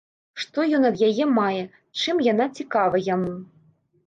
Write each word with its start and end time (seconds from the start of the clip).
Што 0.43 0.63
ён 0.77 0.87
ад 0.89 0.97
яе 1.09 1.27
мае, 1.39 1.59
чым 2.01 2.23
яна 2.31 2.49
цікава 2.61 3.05
яму? 3.13 3.31